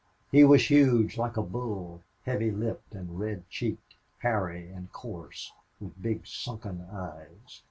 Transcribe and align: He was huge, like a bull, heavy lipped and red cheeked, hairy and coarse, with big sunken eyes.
He 0.31 0.43
was 0.43 0.71
huge, 0.71 1.15
like 1.15 1.37
a 1.37 1.43
bull, 1.43 2.01
heavy 2.23 2.49
lipped 2.49 2.95
and 2.95 3.19
red 3.19 3.47
cheeked, 3.51 3.97
hairy 4.17 4.67
and 4.67 4.91
coarse, 4.91 5.51
with 5.79 6.01
big 6.01 6.25
sunken 6.25 6.87
eyes. 6.91 7.59